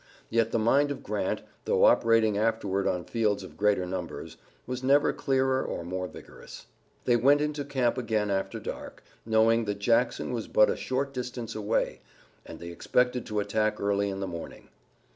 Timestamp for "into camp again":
7.39-8.31